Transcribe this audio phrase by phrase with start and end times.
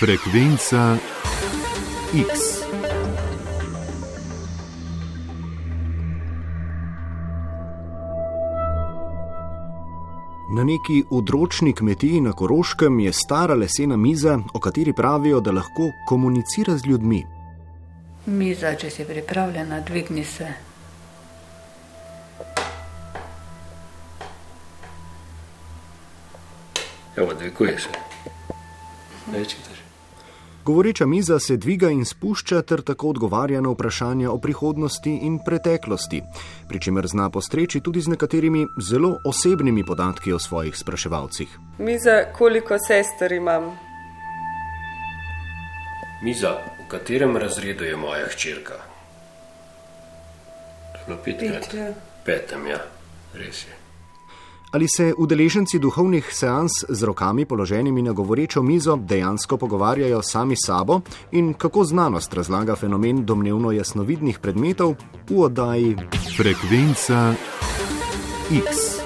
[0.00, 0.96] Frekvenca
[2.14, 2.28] X.
[10.50, 15.90] Na neki odročni kmetiji na Koroškem je stara lesena miza, o kateri pravijo, da lahko
[16.08, 17.26] komunicira z ljudmi.
[18.26, 20.48] Miza, če si pripravljena, dvigni se.
[27.16, 27.88] Evo, dviguje se.
[29.32, 29.79] Rečite že.
[30.64, 36.22] Govoreča miza se dviga in spušča, ter tako odgovarja na vprašanja o prihodnosti in preteklosti,
[36.68, 41.58] pri čemer zna postreči tudi z nekaterimi zelo osebnimi podatki o svojih spraševalcih.
[41.78, 43.72] Miza, koliko sester imam?
[46.22, 46.52] Miza,
[46.84, 48.74] v katerem razredu je moja hčerka?
[51.24, 51.70] Petkrat.
[51.70, 51.92] Pet, ja.
[52.24, 52.78] Petem, ja,
[53.34, 53.89] res je.
[54.72, 60.66] Ali se udeleženci duhovnih seans z rokami položenimi na govorečo mizo dejansko pogovarjajo sami s
[60.66, 61.00] sabo
[61.32, 64.94] in kako znanost razlaga fenomen domnevno jasnovidnih predmetov
[65.30, 65.96] v oddaji
[66.36, 67.34] Frekvenca
[68.50, 68.99] X.